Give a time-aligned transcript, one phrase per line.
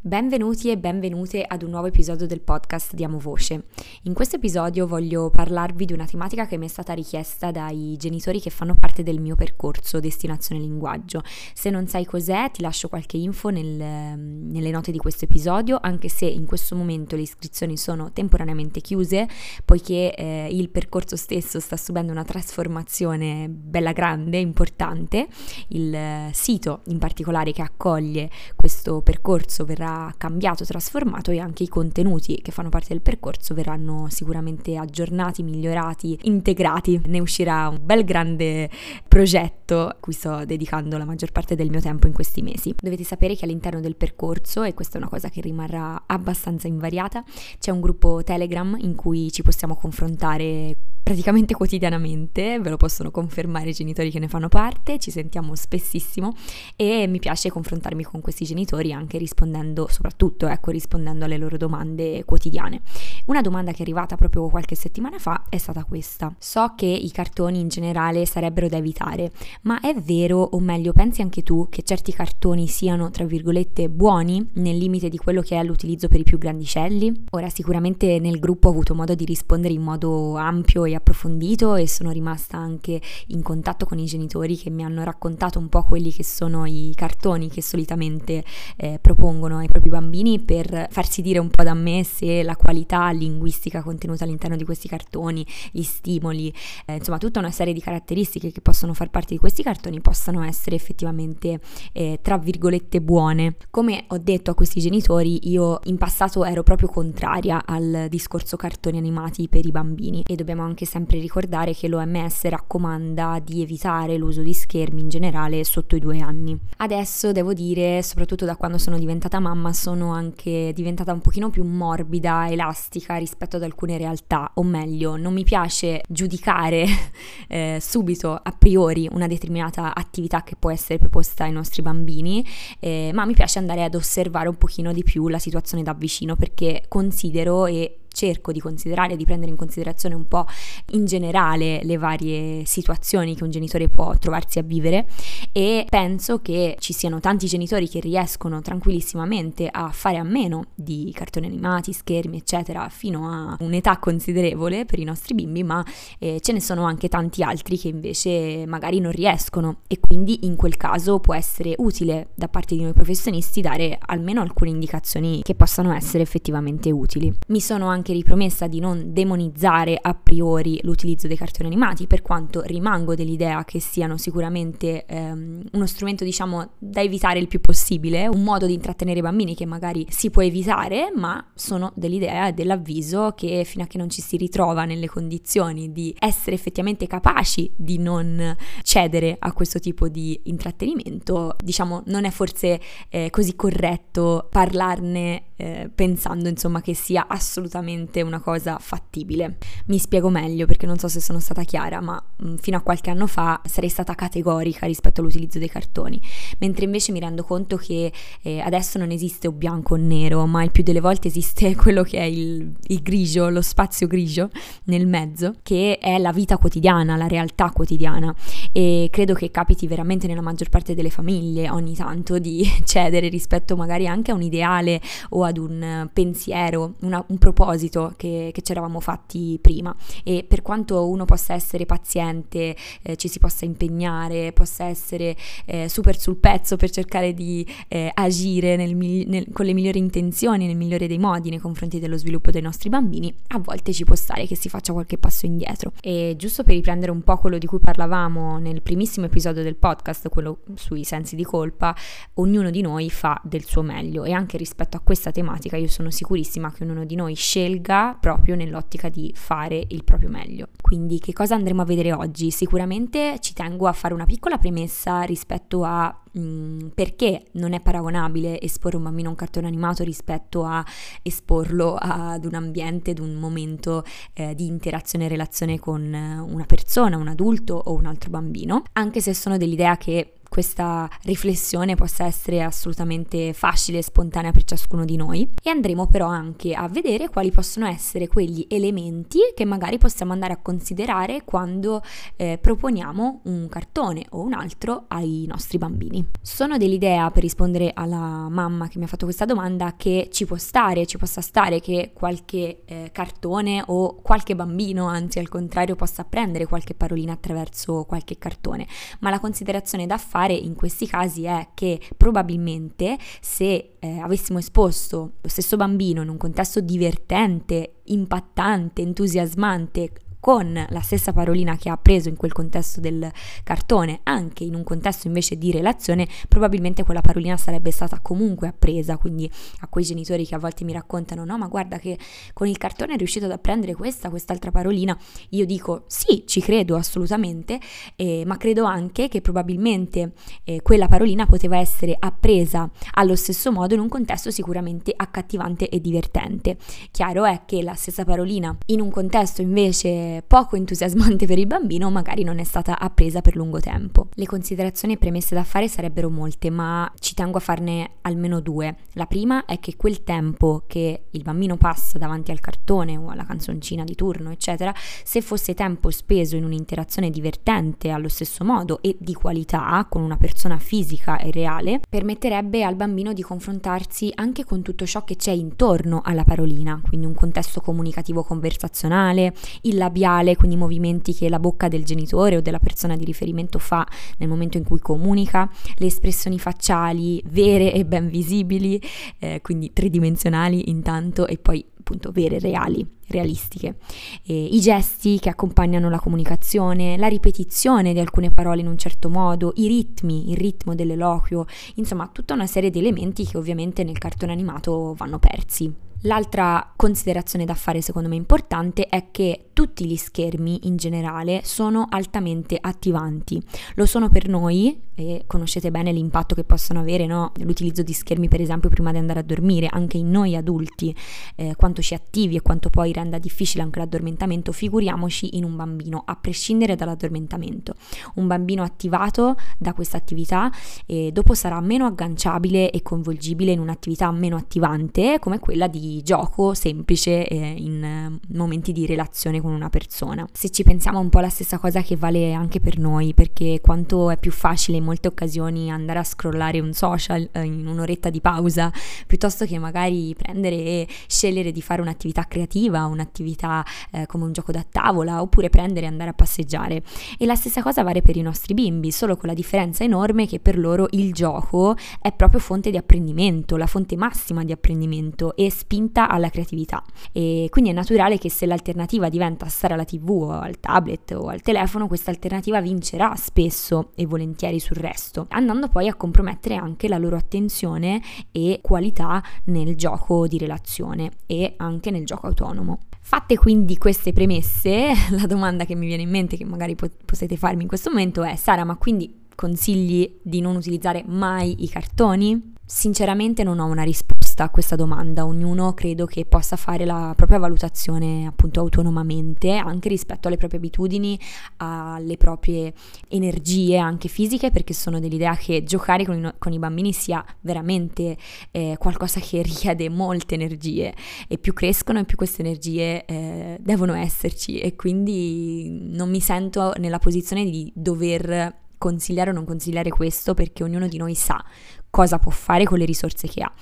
[0.00, 3.64] Benvenuti e benvenute ad un nuovo episodio del podcast Diamo Voce.
[4.04, 8.40] In questo episodio voglio parlarvi di una tematica che mi è stata richiesta dai genitori
[8.40, 11.24] che fanno parte del mio percorso Destinazione Linguaggio.
[11.52, 16.08] Se non sai cos'è, ti lascio qualche info nel, nelle note di questo episodio, anche
[16.08, 19.26] se in questo momento le iscrizioni sono temporaneamente chiuse,
[19.64, 25.26] poiché eh, il percorso stesso sta subendo una trasformazione bella grande, importante.
[25.68, 31.68] Il eh, sito in particolare che accoglie questo percorso verrà cambiato, trasformato e anche i
[31.68, 37.00] contenuti che fanno parte del percorso verranno sicuramente aggiornati, migliorati, integrati.
[37.06, 38.70] Ne uscirà un bel grande
[39.06, 42.74] progetto a cui sto dedicando la maggior parte del mio tempo in questi mesi.
[42.80, 47.24] Dovete sapere che all'interno del percorso, e questa è una cosa che rimarrà abbastanza invariata,
[47.58, 50.76] c'è un gruppo Telegram in cui ci possiamo confrontare
[51.08, 56.34] praticamente quotidianamente, ve lo possono confermare i genitori che ne fanno parte, ci sentiamo spessissimo
[56.76, 62.26] e mi piace confrontarmi con questi genitori anche rispondendo, soprattutto ecco, rispondendo alle loro domande
[62.26, 62.82] quotidiane.
[63.24, 66.30] Una domanda che è arrivata proprio qualche settimana fa è stata questa.
[66.38, 69.32] So che i cartoni in generale sarebbero da evitare,
[69.62, 74.46] ma è vero, o meglio, pensi anche tu che certi cartoni siano, tra virgolette, buoni
[74.56, 77.24] nel limite di quello che è l'utilizzo per i più grandicelli?
[77.30, 81.88] Ora, sicuramente nel gruppo ho avuto modo di rispondere in modo ampio e approfondito e
[81.88, 86.12] sono rimasta anche in contatto con i genitori che mi hanno raccontato un po' quelli
[86.12, 88.44] che sono i cartoni che solitamente
[88.76, 93.10] eh, propongono ai propri bambini per farsi dire un po' da me se la qualità
[93.10, 96.52] linguistica contenuta all'interno di questi cartoni, gli stimoli,
[96.86, 100.42] eh, insomma tutta una serie di caratteristiche che possono far parte di questi cartoni possano
[100.42, 101.60] essere effettivamente
[101.92, 103.56] eh, tra virgolette buone.
[103.70, 108.98] Come ho detto a questi genitori, io in passato ero proprio contraria al discorso cartoni
[108.98, 114.40] animati per i bambini e dobbiamo anche sempre ricordare che l'OMS raccomanda di evitare l'uso
[114.40, 116.58] di schermi in generale sotto i due anni.
[116.78, 121.62] Adesso devo dire, soprattutto da quando sono diventata mamma, sono anche diventata un pochino più
[121.64, 126.86] morbida, elastica rispetto ad alcune realtà, o meglio, non mi piace giudicare
[127.48, 132.44] eh, subito a priori una determinata attività che può essere proposta ai nostri bambini,
[132.80, 136.34] eh, ma mi piace andare ad osservare un pochino di più la situazione da vicino
[136.34, 140.46] perché considero e cerco di considerare, di prendere in considerazione un po'
[140.92, 145.06] in generale le varie situazioni che un genitore può trovarsi a vivere
[145.52, 151.10] e penso che ci siano tanti genitori che riescono tranquillissimamente a fare a meno di
[151.14, 155.84] cartoni animati, schermi, eccetera, fino a un'età considerevole per i nostri bimbi, ma
[156.18, 160.56] eh, ce ne sono anche tanti altri che invece magari non riescono e quindi in
[160.56, 165.54] quel caso può essere utile da parte di noi professionisti dare almeno alcune indicazioni che
[165.54, 167.32] possano essere effettivamente utili.
[167.48, 172.22] Mi sono anche anche ripromessa di non demonizzare a priori l'utilizzo dei cartoni animati, per
[172.22, 178.26] quanto rimango dell'idea che siano sicuramente ehm, uno strumento, diciamo, da evitare il più possibile,
[178.26, 182.52] un modo di intrattenere i bambini che magari si può evitare, ma sono dell'idea e
[182.52, 187.70] dell'avviso che fino a che non ci si ritrova nelle condizioni di essere effettivamente capaci
[187.74, 194.46] di non cedere a questo tipo di intrattenimento, diciamo, non è forse eh, così corretto
[194.50, 197.87] parlarne eh, pensando insomma che sia assolutamente
[198.22, 199.56] una cosa fattibile.
[199.86, 203.10] Mi spiego meglio perché non so se sono stata chiara, ma mm, fino a qualche
[203.10, 206.20] anno fa sarei stata categorica rispetto all'utilizzo dei cartoni,
[206.58, 208.12] mentre invece mi rendo conto che
[208.42, 212.02] eh, adesso non esiste o bianco o nero, ma il più delle volte esiste quello
[212.02, 214.50] che è il, il grigio, lo spazio grigio
[214.84, 218.34] nel mezzo, che è la vita quotidiana, la realtà quotidiana.
[218.72, 223.76] E credo che capiti veramente nella maggior parte delle famiglie ogni tanto di cedere rispetto
[223.76, 225.00] magari anche a un ideale
[225.30, 229.94] o ad un pensiero, una, un proposito che, che, ci eravamo fatti prima
[230.24, 235.88] e per quanto uno possa essere paziente, eh, ci si possa impegnare, possa essere eh,
[235.88, 240.76] super sul pezzo per cercare di eh, agire nel, nel, con le migliori intenzioni, nel
[240.76, 244.46] migliore dei modi nei confronti dello sviluppo dei nostri bambini, a volte ci può stare
[244.46, 245.92] che si faccia qualche passo indietro.
[246.00, 250.28] E giusto per riprendere un po' quello di cui parlavamo nel primissimo episodio del podcast,
[250.28, 251.94] quello sui sensi di colpa,
[252.34, 256.10] ognuno di noi fa del suo meglio e anche rispetto a questa tematica io sono
[256.10, 257.34] sicurissima che ognuno di noi
[257.68, 260.68] scelga proprio nell'ottica di fare il proprio meglio.
[260.80, 262.50] Quindi che cosa andremo a vedere oggi?
[262.50, 267.80] Sicuramente ci tengo a fare una piccola premessa rispetto a mh, mm, perché non è
[267.80, 270.84] paragonabile esporre un bambino a un cartone animato rispetto a
[271.22, 277.16] esporlo ad un ambiente, ad un momento eh, di interazione e relazione con una persona,
[277.16, 282.62] un adulto o un altro bambino, anche se sono dell'idea che questa riflessione possa essere
[282.62, 287.50] assolutamente facile e spontanea per ciascuno di noi e andremo però anche a vedere quali
[287.50, 292.02] possono essere quegli elementi che magari possiamo andare a considerare quando
[292.36, 296.26] eh, proponiamo un cartone o un altro ai nostri bambini.
[296.40, 300.56] Sono dell'idea, per rispondere alla mamma che mi ha fatto questa domanda, che ci può
[300.56, 306.22] stare, ci possa stare che qualche eh, cartone o qualche bambino, anzi al contrario, possa
[306.22, 308.86] apprendere qualche parolina attraverso qualche cartone,
[309.20, 315.32] ma la considerazione da fare in questi casi è che probabilmente se eh, avessimo esposto
[315.40, 321.96] lo stesso bambino in un contesto divertente, impattante, entusiasmante, con la stessa parolina che ha
[321.96, 323.30] preso in quel contesto del
[323.64, 329.16] cartone, anche in un contesto invece di relazione, probabilmente quella parolina sarebbe stata comunque appresa.
[329.16, 329.50] Quindi
[329.80, 332.18] a quei genitori che a volte mi raccontano: no, ma guarda che
[332.52, 335.16] con il cartone è riuscito ad apprendere questa, quest'altra parolina,
[335.50, 337.80] io dico sì, ci credo assolutamente,
[338.16, 340.32] eh, ma credo anche che probabilmente
[340.64, 346.00] eh, quella parolina poteva essere appresa allo stesso modo in un contesto sicuramente accattivante e
[346.00, 346.76] divertente.
[347.10, 352.10] Chiaro è che la stessa parolina in un contesto invece poco entusiasmante per il bambino
[352.10, 354.28] magari non è stata appresa per lungo tempo.
[354.34, 358.96] Le considerazioni e premesse da fare sarebbero molte, ma ci tengo a farne almeno due.
[359.14, 363.44] La prima è che quel tempo che il bambino passa davanti al cartone o alla
[363.44, 364.94] canzoncina di turno, eccetera,
[365.24, 370.36] se fosse tempo speso in un'interazione divertente allo stesso modo e di qualità con una
[370.36, 375.52] persona fisica e reale, permetterebbe al bambino di confrontarsi anche con tutto ciò che c'è
[375.52, 381.58] intorno alla parolina, quindi un contesto comunicativo conversazionale, il labiale labiale, quindi movimenti che la
[381.58, 384.06] bocca del genitore o della persona di riferimento fa
[384.38, 389.00] nel momento in cui comunica, le espressioni facciali vere e ben visibili,
[389.38, 393.96] eh, quindi tridimensionali intanto e poi appunto vere, reali, realistiche.
[394.44, 399.28] E I gesti che accompagnano la comunicazione, la ripetizione di alcune parole in un certo
[399.28, 401.66] modo, i ritmi, il ritmo dell'eloquio,
[401.96, 406.06] insomma tutta una serie di elementi che ovviamente nel cartone animato vanno persi.
[406.22, 412.08] L'altra considerazione da fare secondo me importante è che tutti gli schermi in generale sono
[412.10, 413.62] altamente attivanti.
[413.94, 417.52] Lo sono per noi e conoscete bene l'impatto che possono avere no?
[417.58, 421.14] l'utilizzo di schermi per esempio prima di andare a dormire, anche in noi adulti,
[421.54, 426.22] eh, quanto ci attivi e quanto poi renda difficile anche l'addormentamento, figuriamoci in un bambino,
[426.24, 427.94] a prescindere dall'addormentamento.
[428.34, 430.70] Un bambino attivato da questa attività
[431.06, 436.74] e dopo sarà meno agganciabile e coinvolgibile in un'attività meno attivante come quella di gioco
[436.74, 440.46] semplice eh, in eh, momenti di relazione con una persona.
[440.52, 444.30] Se ci pensiamo un po' la stessa cosa che vale anche per noi, perché quanto
[444.30, 448.40] è più facile in molte occasioni andare a scrollare un social eh, in un'oretta di
[448.40, 448.92] pausa,
[449.26, 454.72] piuttosto che magari prendere e scegliere di fare un'attività creativa, un'attività eh, come un gioco
[454.72, 457.02] da tavola, oppure prendere e andare a passeggiare.
[457.38, 460.60] E la stessa cosa vale per i nostri bimbi, solo con la differenza enorme che
[460.60, 465.70] per loro il gioco è proprio fonte di apprendimento, la fonte massima di apprendimento e
[465.70, 467.02] spinta alla creatività
[467.32, 471.48] e quindi è naturale che se l'alternativa diventa stare alla tv o al tablet o
[471.48, 477.08] al telefono, questa alternativa vincerà spesso e volentieri sul resto, andando poi a compromettere anche
[477.08, 478.20] la loro attenzione
[478.52, 483.00] e qualità nel gioco di relazione e anche nel gioco autonomo.
[483.20, 487.82] Fatte quindi queste premesse, la domanda che mi viene in mente, che magari potete farmi
[487.82, 492.76] in questo momento è: Sara, ma quindi consigli di non utilizzare mai i cartoni?
[492.90, 497.58] Sinceramente non ho una risposta a questa domanda, ognuno credo che possa fare la propria
[497.58, 501.38] valutazione appunto autonomamente, anche rispetto alle proprie abitudini,
[501.76, 502.94] alle proprie
[503.28, 508.38] energie anche fisiche, perché sono dell'idea che giocare con i, con i bambini sia veramente
[508.70, 511.14] eh, qualcosa che richiede molte energie.
[511.46, 514.78] E più crescono e più queste energie eh, devono esserci.
[514.78, 520.82] E quindi non mi sento nella posizione di dover consigliare o non consigliare questo perché
[520.82, 521.64] ognuno di noi sa
[522.10, 523.72] cosa può fare con le risorse che ha.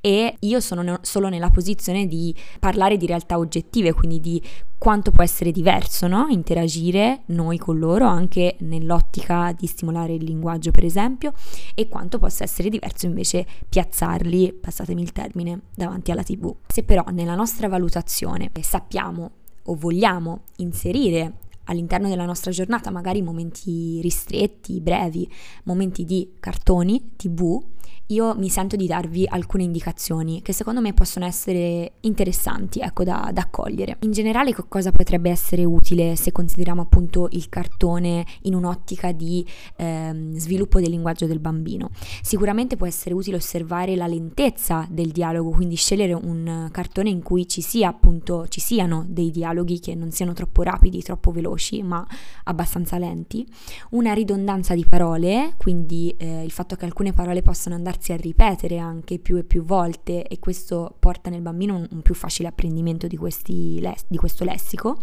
[0.00, 4.42] E io sono ne- solo nella posizione di parlare di realtà oggettive, quindi di
[4.78, 6.26] quanto può essere diverso no?
[6.28, 11.32] interagire noi con loro anche nell'ottica di stimolare il linguaggio per esempio
[11.74, 16.54] e quanto possa essere diverso invece piazzarli, passatemi il termine, davanti alla tv.
[16.66, 19.30] Se però nella nostra valutazione sappiamo
[19.68, 21.32] o vogliamo inserire
[21.66, 25.30] all'interno della nostra giornata, magari momenti ristretti, brevi,
[25.64, 27.62] momenti di cartoni, tv,
[28.08, 33.30] io mi sento di darvi alcune indicazioni che secondo me possono essere interessanti, ecco, da,
[33.32, 33.96] da accogliere.
[34.00, 39.44] In generale, cosa potrebbe essere utile se consideriamo appunto il cartone in un'ottica di
[39.76, 41.90] ehm, sviluppo del linguaggio del bambino?
[42.22, 47.48] Sicuramente può essere utile osservare la lentezza del dialogo, quindi scegliere un cartone in cui
[47.48, 52.06] ci sia appunto ci siano dei dialoghi che non siano troppo rapidi, troppo veloci, ma
[52.44, 53.46] abbastanza lenti.
[53.90, 58.78] Una ridondanza di parole, quindi eh, il fatto che alcune parole possano andarsi a ripetere
[58.78, 63.06] anche più e più volte e questo porta nel bambino un, un più facile apprendimento
[63.06, 64.98] di, questi, di questo lessico,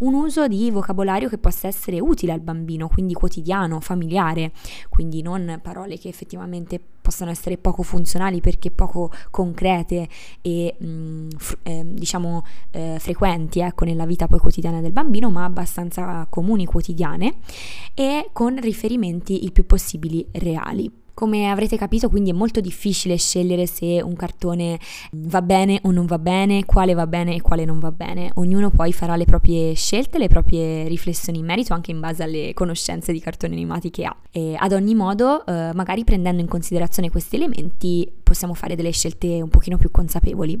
[0.00, 4.52] un uso di vocabolario che possa essere utile al bambino, quindi quotidiano, familiare,
[4.88, 10.08] quindi non parole che effettivamente possano essere poco funzionali perché poco concrete
[10.42, 15.30] e mh, mm, fr- eh, diciamo eh, frequenti ecco, nella vita poi quotidiana del bambino,
[15.30, 17.36] ma abbastanza comuni, quotidiane
[17.94, 21.06] e con riferimenti il più possibili reali.
[21.18, 24.78] Come avrete capito, quindi è molto difficile scegliere se un cartone
[25.10, 28.30] va bene o non va bene, quale va bene e quale non va bene.
[28.34, 32.54] Ognuno poi farà le proprie scelte, le proprie riflessioni in merito, anche in base alle
[32.54, 34.16] conoscenze di cartoni animati che ha.
[34.30, 39.42] E ad ogni modo, eh, magari prendendo in considerazione questi elementi, possiamo fare delle scelte
[39.42, 40.56] un pochino più consapevoli.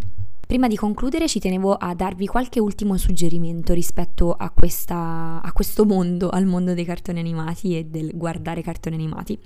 [0.48, 5.84] Prima di concludere ci tenevo a darvi qualche ultimo suggerimento rispetto a, questa, a, questo
[5.84, 9.38] mondo, al mondo dei cartoni animati e del guardare cartoni animati.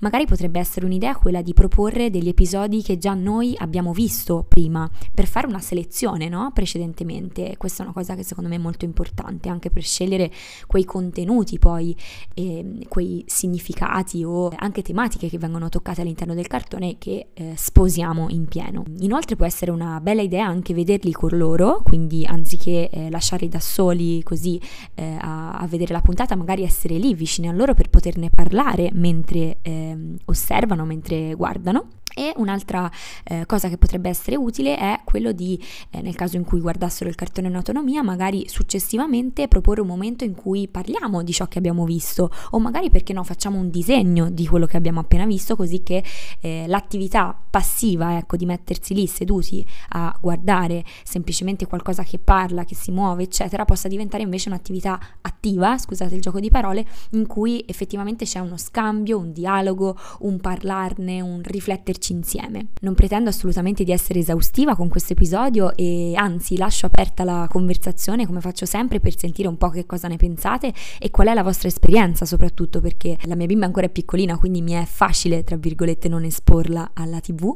[0.00, 4.86] Magari potrebbe essere un'idea quella di proporre degli episodi che già noi abbiamo visto prima,
[5.14, 6.50] per fare una selezione no?
[6.52, 7.54] precedentemente.
[7.56, 10.30] Questa è una cosa che secondo me è molto importante, anche per scegliere
[10.66, 11.96] quei contenuti poi,
[12.34, 18.26] eh, quei significati o anche tematiche che vengono toccate all'interno del cartone che eh, sposiamo
[18.28, 18.84] in pieno.
[18.98, 23.60] Inoltre può essere una bella idea anche vederli con loro, quindi anziché eh, lasciarli da
[23.60, 24.60] soli così
[24.94, 28.90] eh, a, a, vedere la puntata, magari essere lì vicini a loro per poterne parlare
[28.92, 31.99] mentre eh, osservano, mentre guardano.
[32.14, 32.90] E un'altra
[33.24, 37.08] eh, cosa che potrebbe essere utile è quello di, eh, nel caso in cui guardassero
[37.08, 41.58] il cartone in autonomia, magari successivamente proporre un momento in cui parliamo di ciò che
[41.58, 45.56] abbiamo visto o magari perché no facciamo un disegno di quello che abbiamo appena visto
[45.56, 46.02] così che
[46.40, 52.74] eh, l'attività passiva, ecco, di mettersi lì seduti a guardare semplicemente qualcosa che parla, che
[52.74, 57.64] si muove, eccetera, possa diventare invece un'attività attiva, scusate il gioco di parole, in cui
[57.66, 62.68] effettivamente c'è uno scambio, un dialogo, un parlarne, un rifletterci metterci insieme.
[62.80, 68.26] Non pretendo assolutamente di essere esaustiva con questo episodio e anzi lascio aperta la conversazione
[68.26, 71.42] come faccio sempre per sentire un po' che cosa ne pensate e qual è la
[71.42, 75.56] vostra esperienza soprattutto perché la mia bimba ancora è piccolina quindi mi è facile tra
[75.56, 77.54] virgolette non esporla alla tv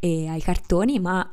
[0.00, 1.28] e ai cartoni ma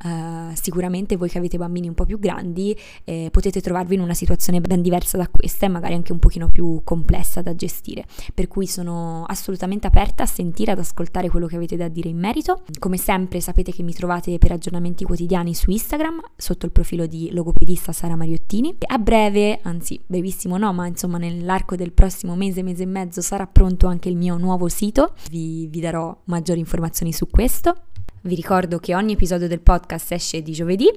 [0.51, 4.13] eh, sicuramente voi che avete bambini un po' più grandi eh, potete trovarvi in una
[4.13, 8.47] situazione ben diversa da questa e magari anche un pochino più complessa da gestire per
[8.47, 12.48] cui sono assolutamente aperta a sentire ad ascoltare quello che avete da dire in merito
[12.49, 12.61] sito.
[12.79, 17.29] Come sempre sapete che mi trovate per aggiornamenti quotidiani su Instagram sotto il profilo di
[17.31, 18.75] logopedista Sara Mariottini.
[18.87, 23.45] A breve, anzi brevissimo no, ma insomma nell'arco del prossimo mese, mese e mezzo sarà
[23.45, 25.13] pronto anche il mio nuovo sito.
[25.29, 27.75] Vi, vi darò maggiori informazioni su questo.
[28.21, 30.89] Vi ricordo che ogni episodio del podcast esce di giovedì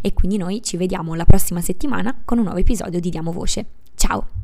[0.00, 3.64] e quindi noi ci vediamo la prossima settimana con un nuovo episodio di Diamo Voce.
[3.94, 4.43] Ciao!